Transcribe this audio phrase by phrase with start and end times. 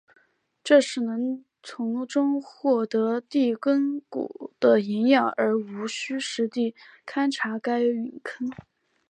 [0.63, 4.01] 这使得能从其中获得第谷坑
[4.59, 6.73] 的岩样而无需实地
[7.05, 8.49] 勘查该陨坑。